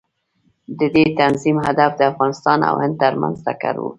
د 0.79 0.81
دې 0.95 1.03
تنظیم 1.19 1.57
هدف 1.67 1.91
د 1.97 2.01
افغانستان 2.11 2.59
او 2.69 2.75
هند 2.83 2.95
ترمنځ 3.03 3.35
ټکر 3.45 3.75
و. 3.81 3.85